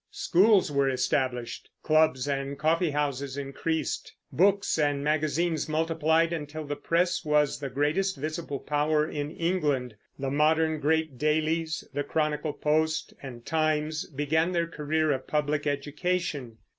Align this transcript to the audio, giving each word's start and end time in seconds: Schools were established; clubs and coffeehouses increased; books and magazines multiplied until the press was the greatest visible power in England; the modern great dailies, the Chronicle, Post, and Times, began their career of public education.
Schools 0.09 0.71
were 0.71 0.89
established; 0.89 1.69
clubs 1.83 2.27
and 2.27 2.57
coffeehouses 2.57 3.37
increased; 3.37 4.11
books 4.31 4.79
and 4.79 5.03
magazines 5.03 5.69
multiplied 5.69 6.33
until 6.33 6.63
the 6.65 6.75
press 6.75 7.23
was 7.23 7.59
the 7.59 7.69
greatest 7.69 8.17
visible 8.17 8.57
power 8.57 9.07
in 9.07 9.29
England; 9.29 9.93
the 10.17 10.31
modern 10.31 10.79
great 10.79 11.19
dailies, 11.19 11.83
the 11.93 12.03
Chronicle, 12.03 12.53
Post, 12.53 13.13
and 13.21 13.45
Times, 13.45 14.07
began 14.09 14.53
their 14.53 14.65
career 14.65 15.11
of 15.11 15.27
public 15.27 15.67
education. 15.67 16.57